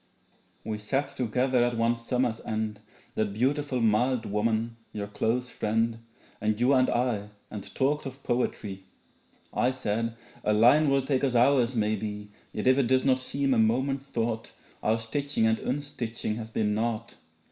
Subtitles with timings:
[0.65, 2.79] We sat together at one summer's end
[3.13, 5.99] That beautiful mild woman your close friend
[6.41, 8.85] And you and I, and talked of poetry.
[9.53, 13.53] I said 'a line will take us hours maybe, Yet if it does not seem
[13.53, 17.13] a moment's thought Our stitching and unstitching has been naught.